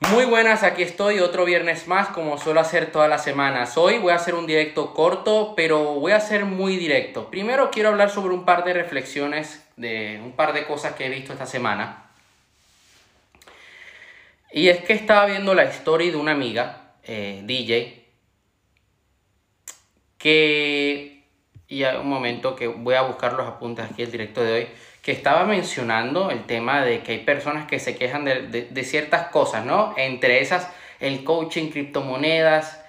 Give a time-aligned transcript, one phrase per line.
[0.00, 3.78] Muy buenas, aquí estoy otro viernes más como suelo hacer todas las semanas.
[3.78, 7.30] Hoy voy a hacer un directo corto, pero voy a ser muy directo.
[7.30, 11.08] Primero quiero hablar sobre un par de reflexiones de un par de cosas que he
[11.08, 12.10] visto esta semana.
[14.52, 18.06] Y es que estaba viendo la historia de una amiga, eh, DJ,
[20.18, 21.24] que...
[21.68, 24.68] Y hay un momento que voy a buscar los apuntes aquí el directo de hoy
[25.06, 29.64] que estaba mencionando el tema de que hay personas que se quejan de, ciertas cosas,
[29.64, 29.94] ¿no?
[29.96, 30.68] Entre esas,
[30.98, 32.84] el coaching, criptomonedas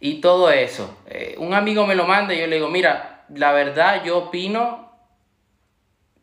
[0.00, 1.00] y todo eso.
[1.06, 4.92] Eh, un amigo me lo manda y yo le digo, mira, la verdad yo opino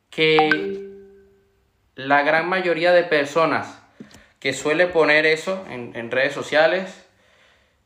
[0.09, 0.49] que
[1.95, 3.81] la gran mayoría de personas
[4.41, 7.07] que suele poner eso en, en redes sociales,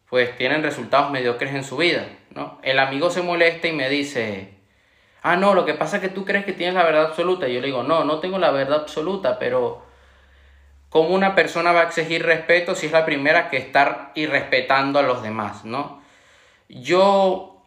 [0.10, 2.60] pues tienen resultados mediocres en su vida, ¿no?
[2.64, 4.61] El amigo se molesta y me dice,
[5.22, 7.48] ah, no, lo que pasa es que tú crees que tienes la verdad absoluta.
[7.48, 9.84] Y yo le digo, no, no tengo la verdad absoluta, pero
[10.90, 15.04] ¿cómo una persona va a exigir respeto si es la primera que estar irrespetando a
[15.04, 16.02] los demás, no?
[16.70, 17.64] Yo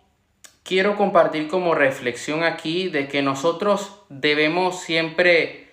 [0.62, 5.68] quiero compartir como reflexión aquí de que nosotros debemos siempre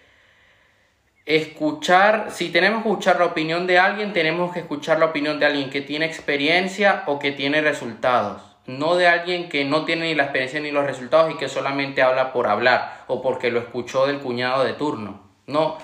[1.25, 5.45] escuchar, si tenemos que escuchar la opinión de alguien, tenemos que escuchar la opinión de
[5.45, 10.15] alguien que tiene experiencia o que tiene resultados no de alguien que no tiene ni
[10.15, 14.05] la experiencia ni los resultados y que solamente habla por hablar o porque lo escuchó
[14.07, 15.21] del cuñado de turno.
[15.47, 15.77] No,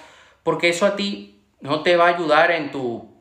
[0.43, 3.13] porque eso a ti no te va a ayudar en tu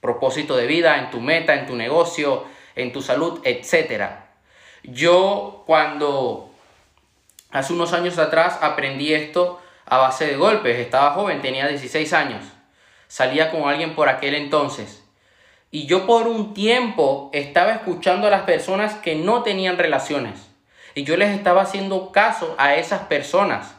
[0.00, 2.44] propósito de vida, en tu meta, en tu negocio,
[2.74, 4.10] en tu salud, etc.
[4.82, 6.50] Yo cuando
[7.50, 12.44] hace unos años atrás aprendí esto a base de golpes, estaba joven, tenía 16 años,
[13.08, 15.05] salía con alguien por aquel entonces
[15.70, 20.48] y yo por un tiempo estaba escuchando a las personas que no tenían relaciones.
[20.94, 23.74] Y yo les estaba haciendo caso a esas personas.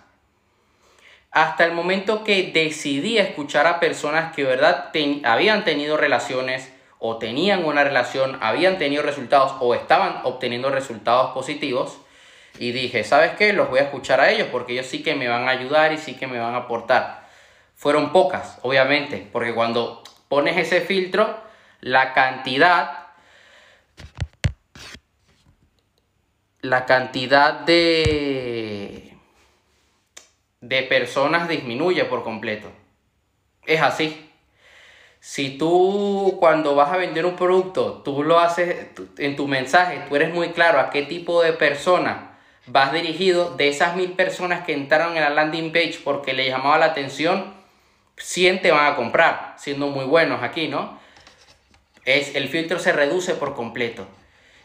[1.32, 4.92] Hasta el momento que decidí escuchar a personas que verdad
[5.24, 11.98] habían tenido relaciones o tenían una relación, habían tenido resultados o estaban obteniendo resultados positivos.
[12.60, 13.54] Y dije, ¿sabes qué?
[13.54, 15.98] Los voy a escuchar a ellos porque ellos sí que me van a ayudar y
[15.98, 17.28] sí que me van a aportar.
[17.76, 21.47] Fueron pocas, obviamente, porque cuando pones ese filtro,
[21.82, 23.08] la cantidad
[26.62, 29.08] la cantidad de
[30.62, 32.72] de personas disminuye por completo.
[33.66, 34.24] Es así.
[35.20, 40.16] Si tú cuando vas a vender un producto, tú lo haces en tu mensaje, tú
[40.16, 44.74] eres muy claro a qué tipo de persona vas dirigido, de esas mil personas que
[44.74, 47.54] entraron en la landing page porque le llamaba la atención,
[48.18, 51.00] 100 te van a comprar, siendo muy buenos aquí, ¿no?
[52.08, 54.08] Es, el filtro se reduce por completo.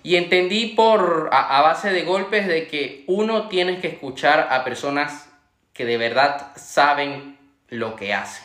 [0.05, 5.29] Y entendí por, a, base de golpes de que uno tiene que escuchar a personas
[5.73, 7.39] que de verdad saben
[7.69, 8.45] lo que hacen.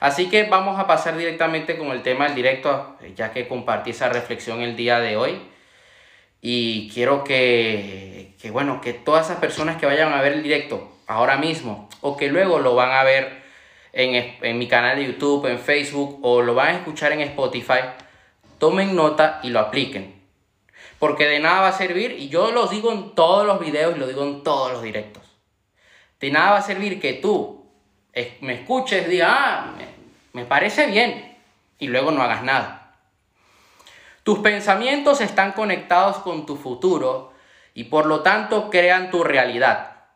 [0.00, 4.08] Así que vamos a pasar directamente con el tema del directo, ya que compartí esa
[4.08, 5.40] reflexión el día de hoy.
[6.40, 10.92] Y quiero que, que, bueno, que todas esas personas que vayan a ver el directo
[11.06, 13.42] ahora mismo o que luego lo van a ver
[13.92, 17.80] en, en mi canal de YouTube, en Facebook o lo van a escuchar en Spotify,
[18.64, 20.22] tomen nota y lo apliquen.
[20.98, 23.98] Porque de nada va a servir, y yo lo digo en todos los videos y
[23.98, 25.22] lo digo en todos los directos.
[26.18, 27.66] De nada va a servir que tú
[28.40, 29.74] me escuches, diga, ah,
[30.32, 31.36] me, parece bien,
[31.78, 32.94] y luego no hagas nada.
[34.22, 37.34] Tus pensamientos están conectados con tu futuro
[37.74, 40.06] y por lo tanto crean tu realidad.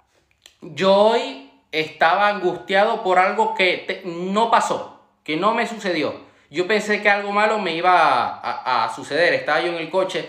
[0.63, 6.27] Yo hoy estaba angustiado por algo que no pasó, que no me sucedió.
[6.51, 9.35] Yo pensé que algo malo me iba a, suceder.
[9.35, 10.29] Estaba yo en el coche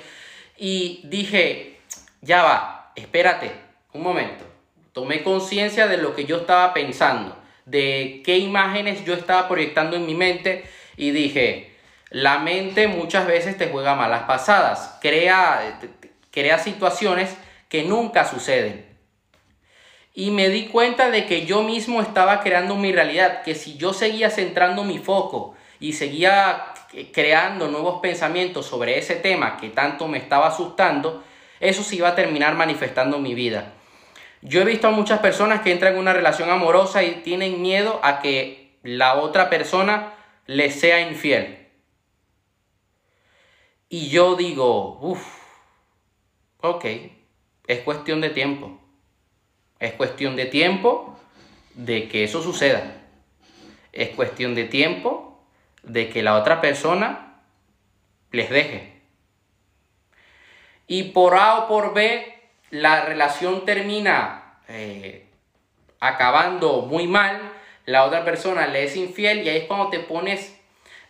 [0.58, 1.80] y dije,
[2.22, 3.52] ya va, espérate,
[3.94, 4.44] un momento.
[4.92, 10.06] Tomé conciencia de lo que yo estaba pensando, de qué imágenes yo estaba proyectando en
[10.06, 10.66] mi mente
[10.98, 11.78] y dije,
[12.10, 15.80] la mente muchas veces te juega malas pasadas, crea,
[16.32, 17.38] crea situaciones
[17.70, 18.86] que nunca suceden.
[20.14, 23.94] Y me di cuenta de que yo mismo estaba creando mi realidad, que si yo
[23.94, 26.74] seguía centrando mi foco y seguía
[27.14, 31.24] creando nuevos pensamientos sobre ese tema que tanto me estaba asustando,
[31.60, 33.74] eso se iba a terminar manifestando en mi vida.
[34.42, 38.00] Yo he visto a muchas personas que entran en una relación amorosa y tienen miedo
[38.04, 40.14] a que la otra persona
[40.46, 41.68] les sea infiel.
[43.90, 45.26] Y yo digo, uff,
[46.62, 46.86] ok,
[47.68, 48.80] es cuestión de tiempo.
[49.80, 51.18] Es cuestión de tiempo
[51.74, 53.02] de que eso suceda.
[53.92, 55.29] Es cuestión de tiempo
[55.84, 57.42] de que la otra persona
[58.32, 59.02] les deje.
[60.88, 62.42] Y por A o por B,
[62.72, 65.28] la relación termina eh,
[66.00, 67.40] acabando muy mal,
[67.86, 70.60] la otra persona le es infiel y ahí es cuando te pones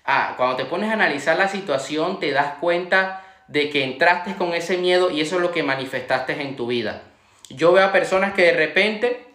[0.10, 4.54] ah, cuando te pones a analizar la situación, te das cuenta de que entraste con
[4.54, 7.04] ese miedo y eso es lo que manifestaste en tu vida.
[7.50, 9.26] Yo veo a personas que de repente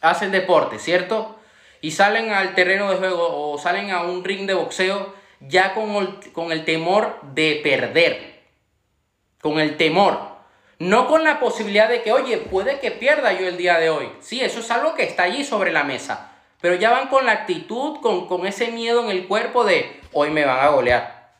[0.00, 1.37] hacen deporte, ¿cierto?
[1.80, 5.90] Y salen al terreno de juego o salen a un ring de boxeo ya con
[5.96, 8.42] el, con el temor de perder.
[9.40, 10.38] Con el temor.
[10.78, 14.08] No con la posibilidad de que, oye, puede que pierda yo el día de hoy.
[14.20, 16.32] Sí, eso es algo que está allí sobre la mesa.
[16.60, 20.30] Pero ya van con la actitud, con, con ese miedo en el cuerpo de, hoy
[20.30, 21.32] me van a golear.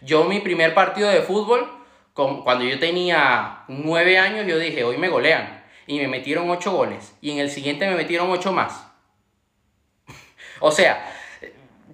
[0.00, 1.68] Yo mi primer partido de fútbol,
[2.12, 5.62] cuando yo tenía nueve años, yo dije, hoy me golean.
[5.86, 7.14] Y me metieron ocho goles.
[7.20, 8.91] Y en el siguiente me metieron ocho más.
[10.62, 11.12] O sea,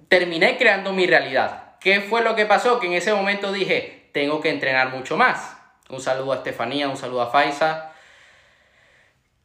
[0.07, 1.75] terminé creando mi realidad.
[1.79, 2.79] ¿Qué fue lo que pasó?
[2.79, 5.57] Que en ese momento dije, tengo que entrenar mucho más.
[5.89, 7.91] Un saludo a Estefanía, un saludo a Faisa.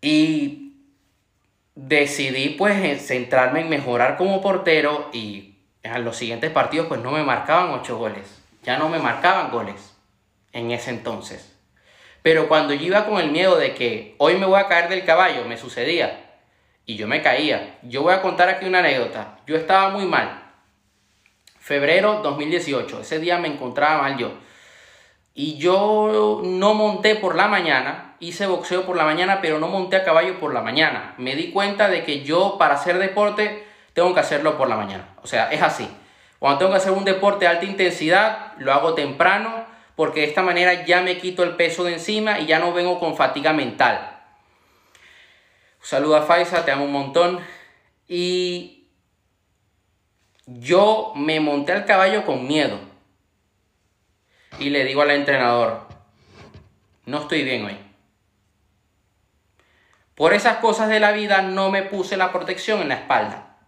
[0.00, 0.76] Y
[1.74, 7.24] decidí pues centrarme en mejorar como portero y en los siguientes partidos pues no me
[7.24, 9.94] marcaban ocho goles ya no me marcaban goles
[10.52, 11.52] en ese entonces.
[12.22, 15.04] Pero cuando yo iba con el miedo de que hoy me voy a caer del
[15.04, 16.23] caballo, me sucedía.
[16.86, 17.78] Y yo me caía.
[17.82, 19.38] Yo voy a contar aquí una anécdota.
[19.46, 20.42] Yo estaba muy mal.
[21.58, 23.00] Febrero 2018.
[23.00, 24.32] Ese día me encontraba mal yo.
[25.32, 28.16] Y yo no monté por la mañana.
[28.20, 31.14] Hice boxeo por la mañana, pero no monté a caballo por la mañana.
[31.18, 35.08] Me di cuenta de que yo para hacer deporte tengo que hacerlo por la mañana.
[35.22, 35.88] O sea, es así.
[36.38, 39.64] Cuando tengo que hacer un deporte de alta intensidad, lo hago temprano
[39.96, 43.00] porque de esta manera ya me quito el peso de encima y ya no vengo
[43.00, 44.13] con fatiga mental.
[45.84, 47.40] Saluda a Faisa, te amo un montón.
[48.08, 48.88] Y
[50.46, 52.80] yo me monté al caballo con miedo.
[54.58, 55.86] Y le digo al entrenador,
[57.04, 57.76] no estoy bien hoy.
[60.14, 63.58] Por esas cosas de la vida no me puse la protección en la espalda.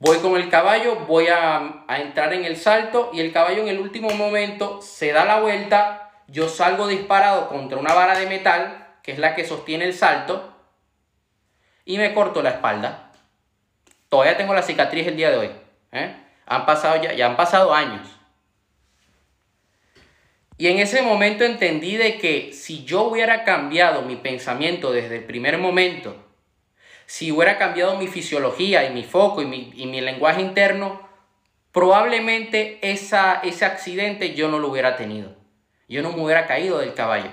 [0.00, 3.78] Voy con el caballo, voy a, entrar en el salto y el caballo en el
[3.78, 9.12] último momento se da la vuelta, yo salgo disparado contra una vara de metal, que
[9.12, 10.51] es la que sostiene el salto,
[11.84, 13.12] y me corto la espalda.
[14.08, 15.50] Todavía tengo la cicatriz el día de hoy.
[15.92, 16.14] ¿eh?
[16.46, 18.08] Han pasado ya, ya han pasado años.
[20.58, 25.24] Y en ese momento entendí de que si yo hubiera cambiado mi pensamiento desde el
[25.24, 26.16] primer momento,
[27.06, 31.06] si hubiera cambiado mi fisiología y mi foco y mi, lenguaje interno,
[31.72, 35.34] probablemente esa, ese accidente yo no lo hubiera tenido.
[35.88, 37.30] Yo no me hubiera caído del caballo.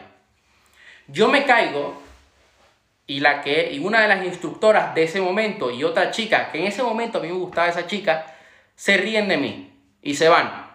[1.07, 2.01] Yo me caigo
[3.09, 6.59] y, la que, y una de las instructoras de ese momento y otra chica, que
[6.59, 8.25] en ese momento a mí me gustaba esa chica,
[8.75, 10.69] se ríen de mí y se van.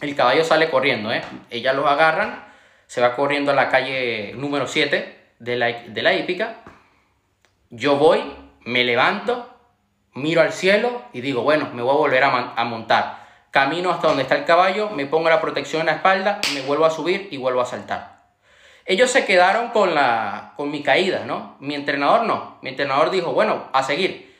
[0.00, 1.22] El caballo sale corriendo, ¿eh?
[1.50, 2.44] Ellas los agarran,
[2.86, 6.62] se va corriendo a la calle número 7 de la, de la hípica
[7.74, 8.20] yo voy,
[8.66, 9.48] me levanto,
[10.12, 13.26] miro al cielo y digo, bueno, me voy a volver a, montar.
[13.50, 16.84] Camino hasta donde está el caballo, me pongo la protección en la espalda, me vuelvo
[16.84, 18.21] a subir y vuelvo a saltar.
[18.84, 21.56] Ellos se quedaron con, la, con mi caída, ¿no?
[21.60, 22.58] Mi entrenador no.
[22.62, 24.34] Mi entrenador dijo, bueno, a seguir.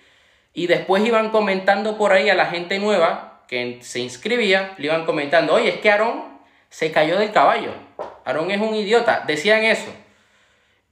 [0.52, 5.04] Y después iban comentando por ahí a la gente nueva que se inscribía, le iban
[5.04, 6.40] comentando, oye, es que Aarón
[6.70, 7.72] se cayó del caballo.
[8.24, 9.24] Aarón es un idiota.
[9.26, 9.90] Decían eso.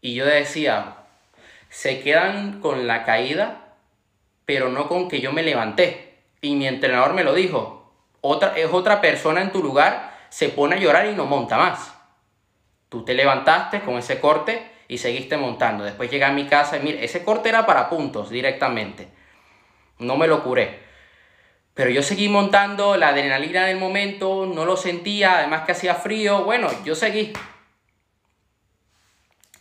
[0.00, 0.96] Y yo decía,
[1.68, 3.74] se quedan con la caída,
[4.46, 6.18] pero no con que yo me levanté.
[6.40, 10.76] Y mi entrenador me lo dijo, otra, es otra persona en tu lugar, se pone
[10.76, 11.94] a llorar y no monta más.
[12.90, 15.84] Tú te levantaste con ese corte y seguiste montando.
[15.84, 19.08] Después llegué a mi casa y mira, ese corte era para puntos directamente.
[20.00, 20.80] No me lo curé.
[21.74, 26.42] Pero yo seguí montando, la adrenalina del momento, no lo sentía, además que hacía frío.
[26.42, 27.32] Bueno, yo seguí.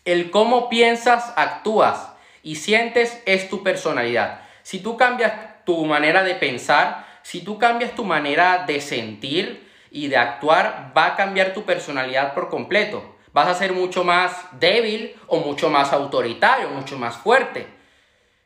[0.06, 4.42] El cómo piensas, actúas y sientes es tu personalidad.
[4.64, 10.08] Si tú cambias tu manera de pensar, si tú cambias tu manera de sentir y
[10.08, 13.19] de actuar, va a cambiar tu personalidad por completo.
[13.32, 17.68] Vas a ser mucho más débil o mucho más autoritario, mucho más fuerte.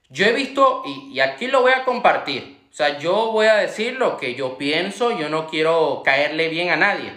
[0.09, 3.93] Yo he visto, y, aquí lo voy a compartir, o sea, yo voy a decir
[3.97, 7.13] lo que yo pienso, yo no quiero caerle bien a nadie.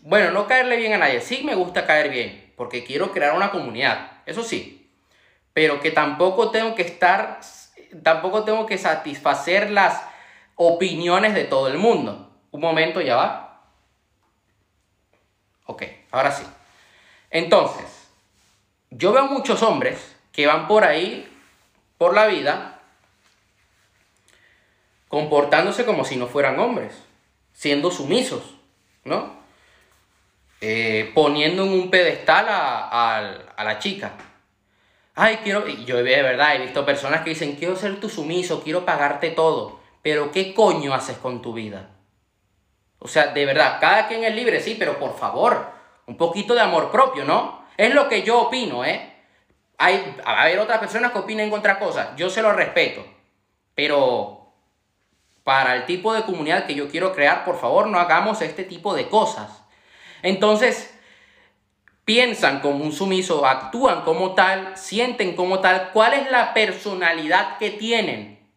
[0.00, 3.50] Bueno, no caerle bien a nadie, sí me gusta caer bien, porque quiero crear una
[3.50, 4.90] comunidad, eso sí,
[5.52, 7.40] pero que tampoco tengo que estar,
[8.02, 10.02] tampoco tengo que satisfacer las
[10.56, 12.32] opiniones de todo el mundo.
[12.50, 13.70] Un momento, ya va.
[15.66, 16.44] Ok, ahora sí.
[17.30, 18.08] Entonces,
[18.90, 21.28] yo veo muchos hombres que van por ahí,
[21.98, 22.80] por la vida,
[25.08, 26.92] comportándose como si no fueran hombres,
[27.52, 28.42] siendo sumisos,
[29.04, 29.36] ¿no?
[30.60, 34.12] Eh, poniendo en un pedestal a, la chica.
[35.14, 38.84] Ay, quiero, yo de verdad he visto personas que dicen, quiero ser tu sumiso, quiero
[38.84, 41.90] pagarte todo, pero ¿qué coño haces con tu vida?
[42.98, 45.75] O sea, de verdad, cada quien es libre, sí, pero por favor,
[46.06, 47.64] un poquito de amor propio, ¿no?
[47.76, 49.12] Es lo que yo opino, ¿eh?
[49.78, 53.04] Hay, a haber otras personas que opinen otra cosa, yo se lo respeto,
[53.74, 54.52] pero
[55.44, 58.94] para el tipo de comunidad que yo quiero crear, por favor, no hagamos este tipo
[58.94, 59.62] de cosas.
[60.22, 60.92] Entonces,
[62.04, 67.70] piensan como un sumiso, actúan como tal, sienten como tal, ¿cuál es la personalidad que
[67.70, 68.48] tienen?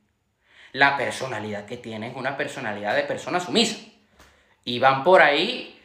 [0.71, 3.77] La personalidad que tienen es una personalidad de persona sumisa.
[4.63, 5.78] Y van por ahí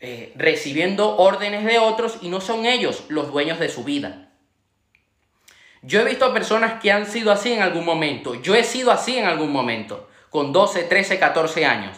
[0.00, 4.28] eh, recibiendo órdenes de otros y no son ellos los dueños de su vida.
[5.82, 8.34] Yo he visto personas que han sido así en algún momento.
[8.34, 11.96] Yo he sido así en algún momento, con 12, 13, 14 años.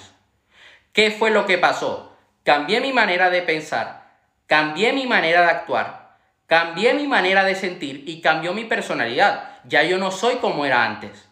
[0.92, 2.12] ¿Qué fue lo que pasó?
[2.44, 4.02] Cambié mi manera de pensar
[4.52, 9.60] cambié mi manera de actuar, cambié mi manera de sentir y cambió mi personalidad.
[9.64, 11.26] Ya yo no soy como era antes.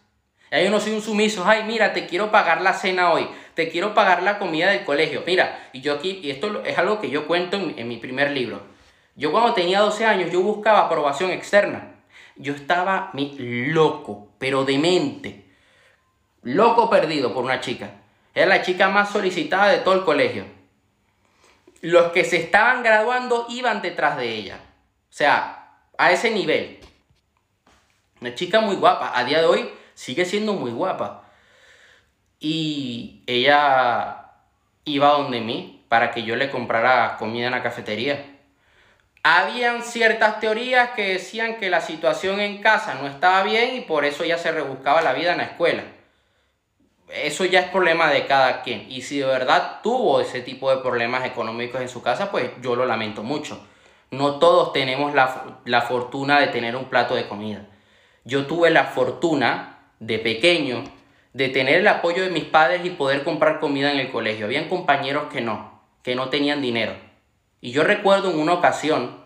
[0.49, 3.69] Ya yo no soy un sumiso, ay, mira, te quiero pagar la cena hoy, te
[3.69, 5.23] quiero pagar la comida del colegio.
[5.25, 8.61] Mira, y yo aquí, y esto es algo que yo cuento en, mi primer libro.
[9.15, 11.95] Yo cuando tenía 12 años, yo buscaba aprobación externa.
[12.35, 15.45] Yo estaba loco, pero demente.
[16.43, 17.91] Loco perdido por una chica.
[18.33, 20.45] Era la chica más solicitada de todo el colegio
[21.81, 24.59] los que se estaban graduando iban detrás de ella.
[25.09, 26.79] O sea, a ese nivel.
[28.21, 29.17] Una chica muy guapa.
[29.17, 31.20] A día de hoy sigue siendo muy guapa.
[32.41, 34.25] Y ella
[34.83, 38.25] iba donde mí para que yo le comprara comida en la cafetería.
[39.23, 44.03] Habían ciertas teorías que decían que la situación en casa no estaba bien y por
[44.03, 45.83] eso ella se rebuscaba la vida en la escuela
[47.13, 48.85] eso ya es problema de cada quien.
[48.89, 52.75] Y si de verdad tuvo ese tipo de problemas económicos en su casa, pues yo
[52.75, 53.65] lo lamento mucho.
[54.11, 57.65] No todos tenemos la, fortuna de tener un plato de comida.
[58.23, 60.83] Yo tuve la fortuna de pequeño
[61.33, 64.45] de tener el apoyo de mis padres y poder comprar comida en el colegio.
[64.45, 66.93] Habían compañeros que no, que no tenían dinero.
[67.61, 69.21] Y yo recuerdo en una ocasión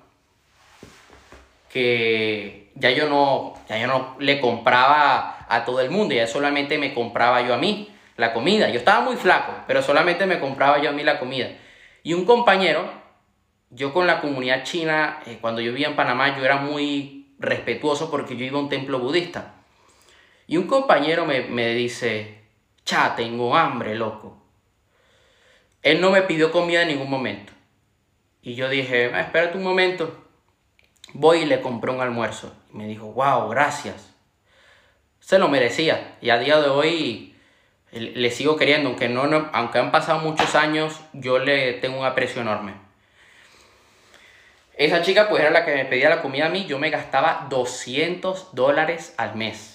[1.70, 6.78] que ya yo no, ya yo no le compraba a todo el mundo, ya solamente
[6.78, 8.70] me compraba yo a mí la comida.
[8.70, 11.50] Yo estaba muy flaco, pero solamente me compraba yo a mí la comida.
[12.04, 12.90] Y un compañero,
[13.72, 18.12] yo con la comunidad china, eh, cuando yo vivía en Panamá, yo era muy respetuoso
[18.12, 19.56] porque yo iba a un templo budista.
[20.48, 22.40] Y un compañero me, me dice,
[22.84, 24.42] cha, tengo hambre, loco.
[25.82, 27.54] Él no me pidió comida en ningún momento.
[28.42, 30.24] Y yo dije, ah, espérate un momento.
[31.14, 32.54] Voy y le compré un almuerzo.
[32.74, 34.16] Y me dijo, wow, gracias
[35.25, 36.18] se lo merecía.
[36.22, 37.36] Y a día de hoy
[37.92, 42.44] le sigo queriendo, aunque, no, aunque han pasado muchos años, yo le tengo un aprecio
[42.44, 42.74] enorme.
[44.78, 47.48] Esa chica pues era la que me pedía la comida a mí, yo me gastaba
[47.50, 49.75] 200 dólares al mes.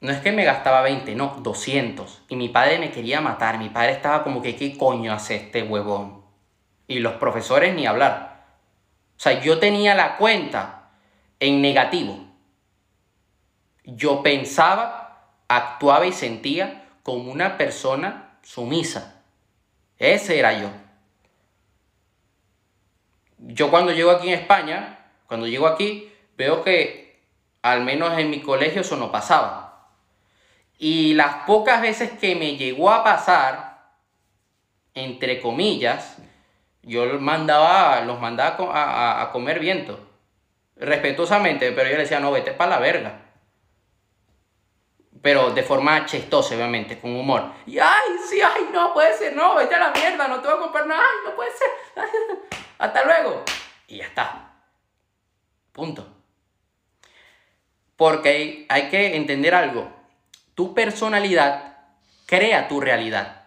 [0.00, 2.22] No es que me gastaba 20, no, 200.
[2.28, 5.62] Y mi padre me quería matar, mi padre estaba como que, ¿qué coño hace este
[5.62, 6.22] huevón?
[6.86, 8.46] Y los profesores ni hablar.
[9.16, 10.90] O sea, yo tenía la cuenta
[11.40, 12.28] en negativo
[13.96, 19.22] yo pensaba, actuaba y sentía como una persona sumisa.
[19.96, 20.68] Ese era yo.
[23.38, 27.22] Yo cuando llego aquí en España, cuando llego aquí, veo que
[27.62, 29.67] al menos en mi colegio eso no pasaba.
[30.78, 33.90] Y las pocas veces que me llegó a pasar,
[34.94, 36.16] entre comillas,
[36.82, 39.98] yo los mandaba, los mandaba a, a comer viento.
[40.76, 43.28] Respetuosamente, pero yo le decía, no, vete para la verga
[45.22, 47.52] pero de forma chistosa, obviamente, con humor.
[47.66, 50.56] Y ay, sí, ay, no puede ser, no, vete a la mierda, no te voy
[50.56, 51.68] a comprar nada, ay, no puede ser.
[52.78, 53.44] Hasta luego.
[53.88, 54.52] Y ya está.
[55.72, 56.06] Punto.
[57.96, 59.90] Porque hay que entender algo.
[60.58, 61.76] Tu personalidad
[62.26, 63.44] crea tu realidad.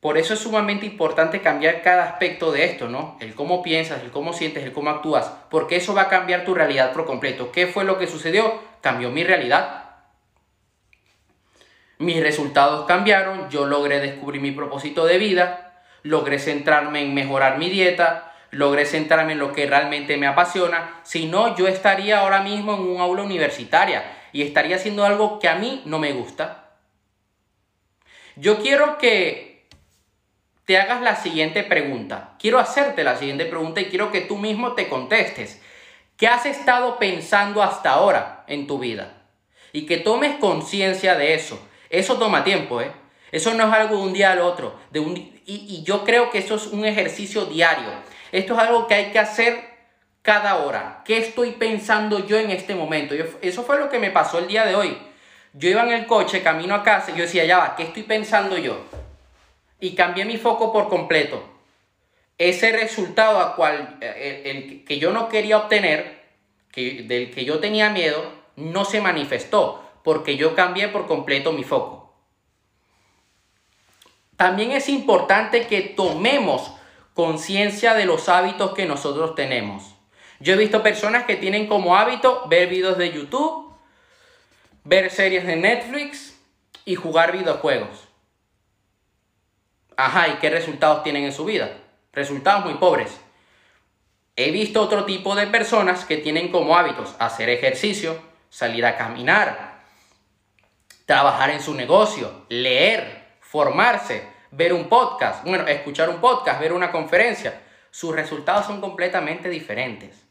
[0.00, 3.18] Por eso es sumamente importante cambiar cada aspecto de esto, ¿no?
[3.20, 6.54] El cómo piensas, el cómo sientes, el cómo actúas, porque eso va a cambiar tu
[6.54, 7.52] realidad por completo.
[7.52, 8.62] ¿Qué fue lo que sucedió?
[8.80, 9.90] Cambió mi realidad.
[11.98, 17.68] Mis resultados cambiaron, yo logré descubrir mi propósito de vida, logré centrarme en mejorar mi
[17.68, 21.00] dieta, logré centrarme en lo que realmente me apasiona.
[21.02, 25.48] Si no, yo estaría ahora mismo en un aula universitaria y estaría haciendo algo que
[25.48, 26.70] a mí no me gusta.
[28.36, 29.66] Yo quiero que
[30.64, 32.36] te hagas la siguiente pregunta.
[32.38, 35.60] Quiero hacerte la siguiente pregunta y quiero que tú mismo te contestes.
[36.16, 39.24] ¿Qué has estado pensando hasta ahora en tu vida?
[39.72, 41.60] Y que tomes conciencia de eso.
[41.88, 42.92] Eso toma tiempo, ¿eh?
[43.32, 44.78] Eso no es algo de un día al otro.
[44.90, 47.88] De un, y, y yo creo que eso es un ejercicio diario.
[48.32, 49.69] Esto es algo que hay que hacer
[50.22, 51.02] cada hora.
[51.04, 53.14] ¿Qué estoy pensando yo en este momento?
[53.40, 54.98] Eso fue lo que me pasó el día de hoy.
[55.52, 58.04] yo iba en el coche, camino a casa, y yo decía, ya va, ¿qué estoy
[58.04, 58.84] pensando yo?
[59.80, 61.42] Y cambié mi foco por completo.
[62.38, 66.22] Ese resultado a cual, eh, el, que yo no quería obtener,
[66.70, 71.64] que, del que yo tenía miedo, no se manifestó, porque yo cambié por completo mi
[71.64, 72.14] foco.
[74.36, 76.72] También es importante que tomemos
[77.12, 79.89] conciencia de los hábitos que nosotros tenemos.
[80.40, 83.74] Yo he visto personas que tienen como hábito ver videos de YouTube,
[84.84, 86.40] ver series de Netflix
[86.86, 88.08] y jugar videojuegos.
[89.98, 91.76] Ajá, ¿y qué resultados tienen en su vida?
[92.14, 93.20] Resultados muy pobres.
[94.34, 98.18] He visto otro tipo de personas que tienen como hábitos hacer ejercicio,
[98.48, 99.82] salir a caminar,
[101.04, 106.90] trabajar en su negocio, leer, formarse, ver un podcast, bueno, escuchar un podcast, ver una
[106.90, 107.60] conferencia.
[107.90, 110.29] Sus resultados son completamente diferentes.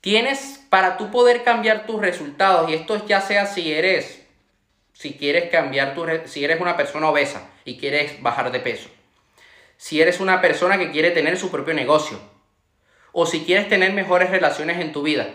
[0.00, 4.24] Tienes para tú poder cambiar tus resultados, y esto ya sea si eres,
[4.92, 8.88] si quieres cambiar tu, si eres una persona obesa y quieres bajar de peso,
[9.76, 12.20] si eres una persona que quiere tener su propio negocio,
[13.12, 15.28] o si quieres tener mejores relaciones en tu vida,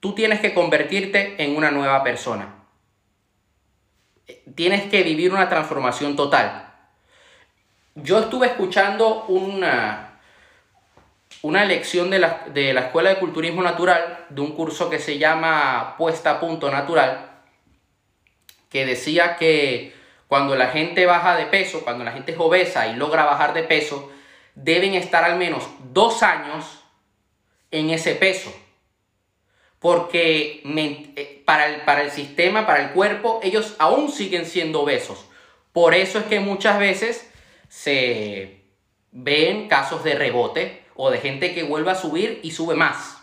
[0.00, 2.56] tú tienes que convertirte en una nueva persona.
[4.54, 6.74] Tienes que vivir una transformación total.
[7.94, 10.11] Yo estuve escuchando una,
[11.42, 15.18] una lección de la, de la Escuela de Culturismo Natural, de un curso que se
[15.18, 17.42] llama Puesta a Punto Natural,
[18.70, 19.92] que decía que
[20.28, 23.64] cuando la gente baja de peso, cuando la gente es obesa y logra bajar de
[23.64, 24.10] peso,
[24.54, 26.84] deben estar al menos dos años
[27.70, 28.54] en ese peso.
[29.80, 35.26] Porque eh, para el, para el sistema, para el cuerpo, ellos aún siguen siendo obesos.
[35.72, 37.28] Por eso es que muchas veces
[37.68, 38.62] se
[39.10, 43.22] ven casos de rebote o de gente que vuelve a subir y sube más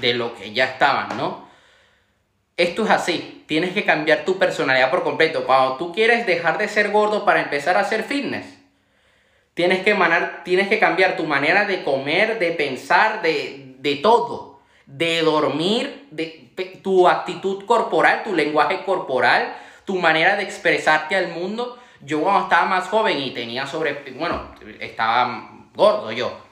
[0.00, 1.48] de lo que ya estaban, ¿no?
[2.56, 5.44] Esto es así, tienes que cambiar tu personalidad por completo.
[5.44, 8.46] Cuando tú quieres dejar de ser gordo para empezar a hacer fitness,
[9.54, 9.96] tienes que,
[10.44, 16.52] tienes que cambiar tu manera de comer, de pensar, de, de todo, de dormir, de
[16.82, 21.78] tu actitud corporal, tu lenguaje corporal, tu manera de expresarte al mundo.
[22.00, 26.51] Yo cuando estaba más joven y tenía sobre, bueno, estaba gordo yo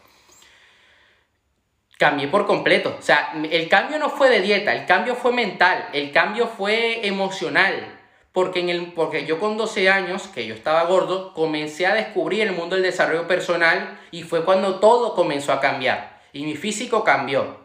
[2.01, 2.97] cambié por completo.
[2.99, 7.07] O sea, el cambio no fue de dieta, el cambio fue mental, el cambio fue
[7.07, 7.99] emocional.
[8.33, 12.41] Porque, en el, porque yo con 12 años, que yo estaba gordo, comencé a descubrir
[12.41, 16.23] el mundo del desarrollo personal y fue cuando todo comenzó a cambiar.
[16.33, 17.59] Y mi físico cambió.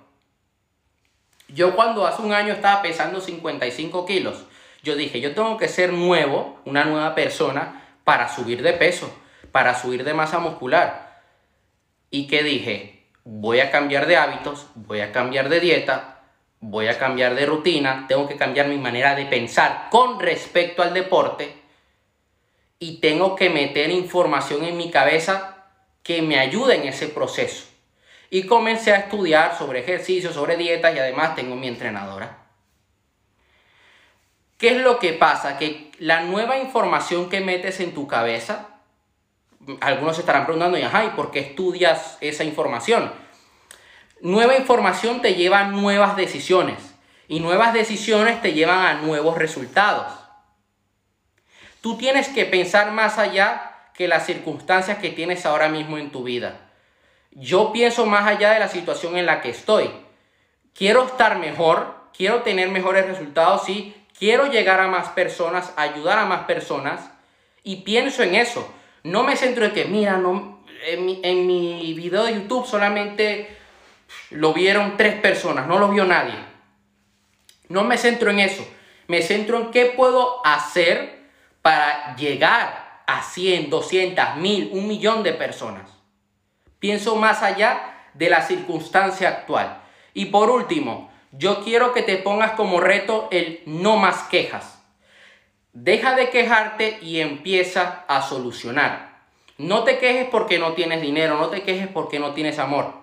[1.48, 4.44] Yo cuando hace un año estaba pesando 55 kilos,
[4.84, 9.16] yo dije, yo tengo que ser nuevo, una nueva persona, para subir de peso,
[9.54, 11.22] para subir de masa muscular.
[12.10, 12.95] ¿Y qué dije?
[13.26, 16.22] Voy a cambiar de hábitos, voy a cambiar de dieta,
[16.62, 20.94] voy a cambiar de rutina, tengo que cambiar mi manera de pensar con respecto al
[20.94, 21.54] deporte
[22.80, 25.66] y tengo que meter información en mi cabeza
[26.04, 27.66] que me ayude en ese proceso.
[28.30, 32.46] Y comencé a estudiar sobre ejercicio, sobre dietas y además tengo mi entrenadora.
[34.58, 35.58] ¿Qué es lo que pasa?
[35.58, 38.75] Que la nueva información que metes en tu cabeza
[39.82, 40.84] algunos se estarán preguntando, ¿y
[41.16, 43.12] por qué estudias esa información?
[44.22, 46.96] Nueva información te lleva a nuevas decisiones
[47.28, 50.14] y nuevas decisiones te llevan a nuevos resultados.
[51.82, 56.24] Tú tienes que pensar más allá que las circunstancias que tienes ahora mismo en tu
[56.24, 56.60] vida.
[57.32, 59.92] Yo pienso más allá de la situación en la que estoy.
[60.74, 66.26] Quiero estar mejor, quiero tener mejores resultados, y quiero llegar a más personas, ayudar a
[66.26, 67.12] más personas
[67.64, 68.68] y pienso en eso.
[69.06, 73.56] No me centro en que, mira, no, en, mi, en mi video de YouTube solamente
[74.32, 76.34] lo vieron tres personas, no lo vio nadie.
[77.70, 78.68] No me centro en eso.
[79.06, 81.30] Me centro en qué puedo hacer
[81.62, 85.88] para llegar a 100, 200, 1000, un millón de personas.
[86.80, 89.84] Pienso más allá de la circunstancia actual.
[90.16, 94.84] Y por último, yo quiero que te pongas como reto el no más quejas.
[95.76, 99.26] Deja de quejarte y empieza a solucionar.
[99.58, 102.94] No te quejes porque no tienes dinero, no te quejes porque no tienes amor.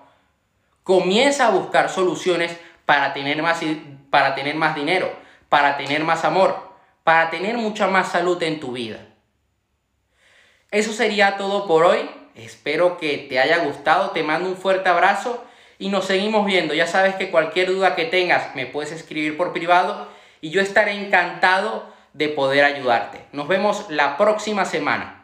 [0.83, 2.57] Comienza a buscar soluciones
[2.87, 3.61] para tener más,
[4.09, 5.13] para tener más dinero,
[5.51, 6.73] para tener más amor,
[7.05, 9.07] para tener mucha más salud en tu vida.
[10.71, 12.09] Eso sería todo por hoy.
[12.35, 14.13] Espero que te haya gustado.
[14.13, 15.45] Te mando un fuerte abrazo
[15.79, 16.73] y nos seguimos viendo.
[16.73, 20.09] Ya sabes que cualquier duda que tengas me puedes escribir por privado
[20.41, 23.25] y yo estaré encantado de poder ayudarte.
[23.33, 25.22] Nos vemos la próxima semana.